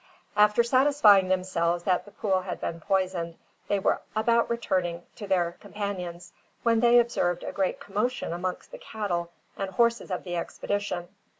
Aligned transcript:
After 0.35 0.63
satisfying 0.63 1.27
themselves 1.29 1.83
that 1.83 2.05
the 2.05 2.11
pool 2.11 2.41
had 2.41 2.59
been 2.59 2.79
poisoned, 2.79 3.37
they 3.67 3.77
were 3.77 4.01
about 4.15 4.49
returning 4.49 5.03
to 5.17 5.27
their 5.27 5.51
companions, 5.59 6.33
when 6.63 6.79
they 6.79 6.97
observed 6.97 7.43
a 7.43 7.51
great 7.51 7.79
commotion 7.79 8.33
amongst 8.33 8.71
the 8.71 8.79
cattle 8.79 9.31
and 9.57 9.69
horses 9.69 10.09
of 10.09 10.23
the 10.23 10.35
expedition. 10.35 11.09